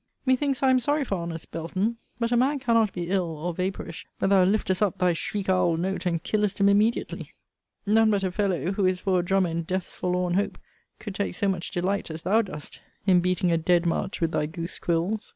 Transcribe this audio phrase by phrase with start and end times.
[0.25, 1.97] Methinks I am sorry for honest Belton.
[2.17, 5.77] But a man cannot be ill, or vapourish, but thou liftest up thy shriek owl
[5.77, 7.35] note, and killest him immediately.
[7.85, 10.57] None but a fellow, who is for a drummer in death's forlorn hope,
[10.97, 14.47] could take so much delight, as thou dost, in beating a dead march with thy
[14.47, 15.29] goose quills.